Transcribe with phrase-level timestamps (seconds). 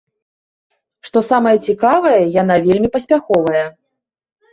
[1.07, 3.63] Што самае цікавае, яна вельмі паспяховая.